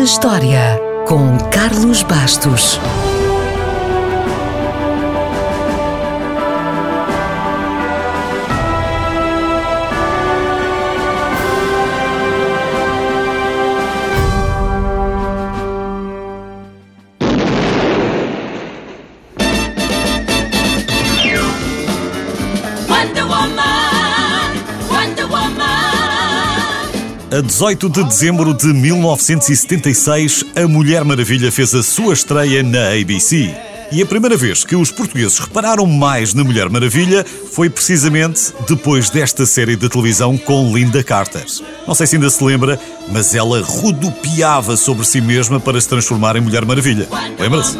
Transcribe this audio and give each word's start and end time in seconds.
na 0.00 0.04
História, 0.04 0.80
com 1.06 1.36
Carlos 1.50 2.02
Bastos. 2.02 2.80
A 27.40 27.42
18 27.42 27.88
de 27.88 28.04
dezembro 28.04 28.52
de 28.52 28.66
1976, 28.66 30.44
a 30.54 30.68
Mulher 30.68 31.02
Maravilha 31.06 31.50
fez 31.50 31.74
a 31.74 31.82
sua 31.82 32.12
estreia 32.12 32.62
na 32.62 32.88
ABC. 32.88 33.50
E 33.90 34.02
a 34.02 34.04
primeira 34.04 34.36
vez 34.36 34.62
que 34.62 34.76
os 34.76 34.90
portugueses 34.90 35.38
repararam 35.38 35.86
mais 35.86 36.34
na 36.34 36.44
Mulher 36.44 36.68
Maravilha 36.68 37.24
foi 37.50 37.70
precisamente 37.70 38.52
depois 38.68 39.08
desta 39.08 39.46
série 39.46 39.74
de 39.74 39.88
televisão 39.88 40.36
com 40.36 40.70
Linda 40.76 41.02
Carter. 41.02 41.46
Não 41.88 41.94
sei 41.94 42.06
se 42.06 42.16
ainda 42.16 42.28
se 42.28 42.44
lembra, 42.44 42.78
mas 43.10 43.34
ela 43.34 43.62
rodopiava 43.62 44.76
sobre 44.76 45.06
si 45.06 45.22
mesma 45.22 45.58
para 45.58 45.80
se 45.80 45.88
transformar 45.88 46.36
em 46.36 46.42
Mulher 46.42 46.66
Maravilha. 46.66 47.08
Lembra-se? 47.38 47.78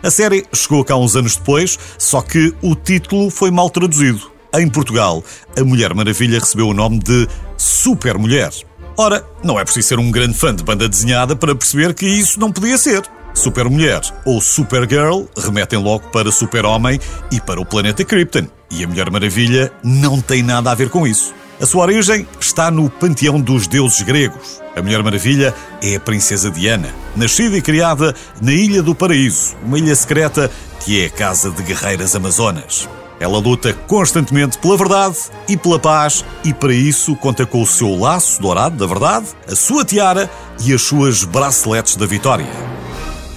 A 0.00 0.10
série 0.12 0.46
chegou 0.54 0.84
cá 0.84 0.94
uns 0.94 1.16
anos 1.16 1.34
depois, 1.34 1.76
só 1.98 2.22
que 2.22 2.54
o 2.62 2.76
título 2.76 3.30
foi 3.30 3.50
mal 3.50 3.68
traduzido. 3.68 4.35
Em 4.54 4.68
Portugal, 4.68 5.22
a 5.58 5.64
Mulher 5.64 5.94
Maravilha 5.94 6.38
recebeu 6.38 6.68
o 6.68 6.74
nome 6.74 6.98
de 6.98 7.28
Super 7.56 8.16
Mulher. 8.16 8.50
Ora, 8.96 9.24
não 9.44 9.60
é 9.60 9.64
preciso 9.64 9.88
ser 9.88 9.98
um 9.98 10.10
grande 10.10 10.34
fã 10.34 10.54
de 10.54 10.64
banda 10.64 10.88
desenhada 10.88 11.36
para 11.36 11.54
perceber 11.54 11.92
que 11.92 12.06
isso 12.06 12.40
não 12.40 12.50
podia 12.50 12.78
ser. 12.78 13.02
Super 13.34 13.68
Mulher 13.68 14.00
ou 14.24 14.40
Supergirl 14.40 15.24
remetem 15.36 15.78
logo 15.78 16.08
para 16.08 16.32
Super-Homem 16.32 16.98
e 17.30 17.38
para 17.38 17.60
o 17.60 17.66
planeta 17.66 18.02
Krypton. 18.02 18.46
E 18.70 18.82
a 18.82 18.88
Mulher 18.88 19.10
Maravilha 19.10 19.70
não 19.84 20.20
tem 20.20 20.42
nada 20.42 20.70
a 20.70 20.74
ver 20.74 20.88
com 20.88 21.06
isso. 21.06 21.34
A 21.60 21.66
sua 21.66 21.82
origem 21.82 22.26
está 22.40 22.70
no 22.70 22.88
panteão 22.88 23.40
dos 23.40 23.66
deuses 23.66 24.00
gregos. 24.02 24.62
A 24.74 24.80
Mulher 24.80 25.02
Maravilha 25.02 25.54
é 25.82 25.96
a 25.96 26.00
princesa 26.00 26.50
Diana, 26.50 26.88
nascida 27.14 27.56
e 27.56 27.62
criada 27.62 28.14
na 28.40 28.52
Ilha 28.52 28.82
do 28.82 28.94
Paraíso, 28.94 29.54
uma 29.62 29.78
ilha 29.78 29.94
secreta 29.94 30.50
que 30.80 31.02
é 31.02 31.06
a 31.06 31.10
casa 31.10 31.50
de 31.50 31.62
guerreiras 31.62 32.14
amazonas. 32.14 32.88
Ela 33.18 33.38
luta 33.38 33.72
constantemente 33.72 34.58
pela 34.58 34.76
verdade 34.76 35.16
e 35.48 35.56
pela 35.56 35.78
paz 35.78 36.24
e 36.44 36.52
para 36.52 36.74
isso 36.74 37.16
conta 37.16 37.46
com 37.46 37.62
o 37.62 37.66
seu 37.66 37.98
laço 37.98 38.40
dourado 38.40 38.76
da 38.76 38.86
verdade, 38.86 39.26
a 39.50 39.54
sua 39.54 39.84
tiara 39.84 40.30
e 40.64 40.72
as 40.72 40.82
suas 40.82 41.24
braceletes 41.24 41.96
da 41.96 42.06
vitória. 42.06 42.46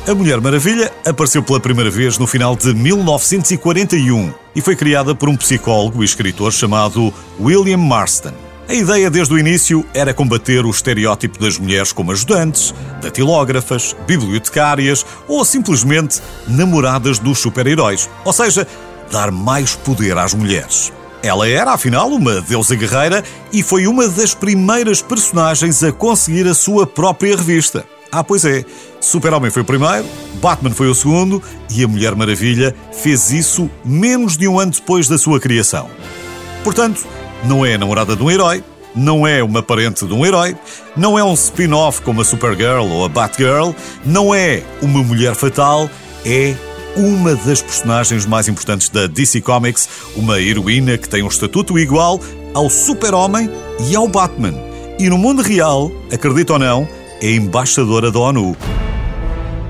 A 0.07 0.15
Mulher 0.15 0.41
Maravilha 0.41 0.91
apareceu 1.05 1.43
pela 1.43 1.59
primeira 1.59 1.91
vez 1.91 2.17
no 2.17 2.25
final 2.25 2.55
de 2.55 2.73
1941 2.73 4.33
e 4.55 4.61
foi 4.61 4.75
criada 4.75 5.13
por 5.13 5.29
um 5.29 5.37
psicólogo 5.37 6.01
e 6.01 6.05
escritor 6.05 6.51
chamado 6.51 7.13
William 7.39 7.77
Marston. 7.77 8.33
A 8.67 8.73
ideia 8.73 9.09
desde 9.09 9.33
o 9.33 9.39
início 9.39 9.83
era 9.95 10.13
combater 10.13 10.63
o 10.63 10.69
estereótipo 10.69 11.39
das 11.39 11.57
mulheres 11.57 11.91
como 11.91 12.11
ajudantes, 12.11 12.73
datilógrafas, 13.01 13.95
bibliotecárias 14.05 15.03
ou 15.27 15.43
simplesmente 15.43 16.21
namoradas 16.47 17.17
dos 17.17 17.39
super-heróis. 17.39 18.07
Ou 18.23 18.31
seja, 18.31 18.67
dar 19.11 19.31
mais 19.31 19.75
poder 19.75 20.17
às 20.17 20.33
mulheres. 20.33 20.91
Ela 21.21 21.49
era, 21.49 21.73
afinal, 21.73 22.07
uma 22.09 22.39
deusa 22.41 22.75
guerreira 22.75 23.23
e 23.51 23.61
foi 23.61 23.87
uma 23.87 24.07
das 24.07 24.33
primeiras 24.33 25.01
personagens 25.01 25.83
a 25.83 25.91
conseguir 25.91 26.47
a 26.47 26.53
sua 26.53 26.87
própria 26.87 27.35
revista. 27.35 27.85
Ah, 28.11 28.23
pois 28.23 28.43
é, 28.45 28.65
Super-Homem 28.99 29.51
foi 29.51 29.61
o 29.61 29.65
primeiro, 29.65 30.05
Batman 30.41 30.71
foi 30.71 30.87
o 30.87 30.95
segundo 30.95 31.43
e 31.69 31.83
a 31.83 31.87
Mulher 31.87 32.15
Maravilha 32.15 32.75
fez 32.91 33.31
isso 33.31 33.69
menos 33.85 34.35
de 34.35 34.47
um 34.47 34.59
ano 34.59 34.71
depois 34.71 35.07
da 35.07 35.17
sua 35.17 35.39
criação. 35.39 35.89
Portanto, 36.63 37.05
não 37.43 37.65
é 37.65 37.75
a 37.75 37.77
namorada 37.77 38.15
de 38.15 38.23
um 38.23 38.31
herói, 38.31 38.63
não 38.95 39.27
é 39.27 39.43
uma 39.43 39.61
parente 39.61 40.07
de 40.07 40.13
um 40.13 40.25
herói, 40.25 40.55
não 40.95 41.19
é 41.19 41.23
um 41.23 41.33
spin-off 41.33 42.01
como 42.01 42.21
a 42.21 42.25
Supergirl 42.25 42.85
ou 42.85 43.05
a 43.05 43.09
Batgirl, 43.09 43.71
não 44.03 44.33
é 44.33 44.63
uma 44.81 45.03
mulher 45.03 45.35
fatal, 45.35 45.89
é 46.25 46.55
uma 46.95 47.35
das 47.35 47.61
personagens 47.61 48.25
mais 48.25 48.47
importantes 48.47 48.89
da 48.89 49.07
DC 49.07 49.41
Comics, 49.41 49.87
uma 50.15 50.39
heroína 50.39 50.97
que 50.97 51.07
tem 51.07 51.23
um 51.23 51.27
estatuto 51.27 51.77
igual 51.77 52.19
ao 52.53 52.69
Super-Homem 52.69 53.49
e 53.89 53.95
ao 53.95 54.07
Batman. 54.07 54.53
E 54.99 55.09
no 55.09 55.17
mundo 55.17 55.41
real, 55.41 55.91
acredita 56.11 56.53
ou 56.53 56.59
não, 56.59 56.87
é 57.21 57.31
embaixadora 57.31 58.11
da 58.11 58.19
ONU. 58.19 58.55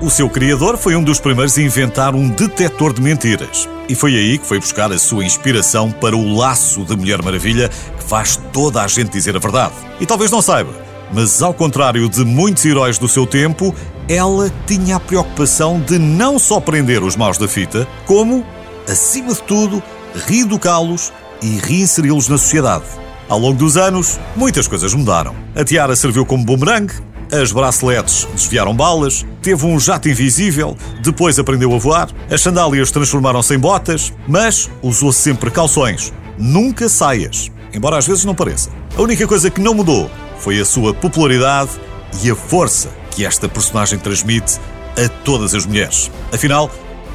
O 0.00 0.08
seu 0.08 0.30
criador 0.30 0.78
foi 0.78 0.96
um 0.96 1.02
dos 1.02 1.20
primeiros 1.20 1.58
a 1.58 1.62
inventar 1.62 2.14
um 2.14 2.28
detector 2.28 2.92
de 2.92 3.02
mentiras. 3.02 3.68
E 3.88 3.94
foi 3.94 4.14
aí 4.14 4.38
que 4.38 4.46
foi 4.46 4.58
buscar 4.58 4.90
a 4.90 4.98
sua 4.98 5.24
inspiração 5.24 5.90
para 5.90 6.16
o 6.16 6.36
laço 6.36 6.84
da 6.84 6.96
Mulher 6.96 7.22
Maravilha 7.22 7.68
que 7.68 8.04
faz 8.04 8.40
toda 8.52 8.82
a 8.82 8.88
gente 8.88 9.10
dizer 9.10 9.36
a 9.36 9.38
verdade. 9.38 9.74
E 10.00 10.06
talvez 10.06 10.30
não 10.30 10.40
saiba, 10.40 10.72
mas 11.12 11.42
ao 11.42 11.52
contrário 11.52 12.08
de 12.08 12.24
muitos 12.24 12.64
heróis 12.64 12.98
do 12.98 13.08
seu 13.08 13.26
tempo, 13.26 13.74
ela 14.10 14.52
tinha 14.66 14.96
a 14.96 15.00
preocupação 15.00 15.78
de 15.78 15.96
não 15.96 16.36
só 16.36 16.58
prender 16.58 17.00
os 17.00 17.14
maus 17.14 17.38
da 17.38 17.46
fita, 17.46 17.86
como, 18.06 18.44
acima 18.88 19.32
de 19.32 19.40
tudo, 19.42 19.80
reeducá-los 20.26 21.12
e 21.40 21.58
reinseri-los 21.58 22.28
na 22.28 22.36
sociedade. 22.36 22.86
Ao 23.28 23.38
longo 23.38 23.56
dos 23.56 23.76
anos, 23.76 24.18
muitas 24.34 24.66
coisas 24.66 24.92
mudaram. 24.94 25.36
A 25.54 25.62
tiara 25.62 25.94
serviu 25.94 26.26
como 26.26 26.44
bumerangue, 26.44 26.94
as 27.30 27.52
braceletes 27.52 28.26
desviaram 28.34 28.74
balas, 28.74 29.24
teve 29.40 29.64
um 29.64 29.78
jato 29.78 30.08
invisível, 30.08 30.76
depois 31.00 31.38
aprendeu 31.38 31.72
a 31.72 31.78
voar, 31.78 32.08
as 32.28 32.40
sandálias 32.40 32.90
transformaram-se 32.90 33.54
em 33.54 33.60
botas, 33.60 34.12
mas 34.26 34.68
usou 34.82 35.12
sempre 35.12 35.52
calções, 35.52 36.12
nunca 36.36 36.88
saias, 36.88 37.48
embora 37.72 37.96
às 37.96 38.08
vezes 38.08 38.24
não 38.24 38.34
pareça. 38.34 38.70
A 38.98 39.02
única 39.02 39.24
coisa 39.28 39.50
que 39.50 39.60
não 39.60 39.72
mudou 39.72 40.10
foi 40.40 40.58
a 40.58 40.64
sua 40.64 40.92
popularidade 40.92 41.70
e 42.22 42.30
a 42.30 42.34
força 42.34 42.90
que 43.10 43.24
esta 43.24 43.48
personagem 43.48 43.98
transmite 43.98 44.58
a 44.96 45.08
todas 45.24 45.54
as 45.54 45.66
mulheres. 45.66 46.10
Afinal, 46.32 46.70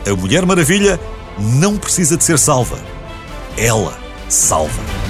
a 0.05 0.15
Mulher 0.15 0.45
Maravilha 0.45 0.99
não 1.37 1.77
precisa 1.77 2.17
de 2.17 2.23
ser 2.23 2.39
salva. 2.39 2.77
Ela 3.57 3.97
salva. 4.29 5.04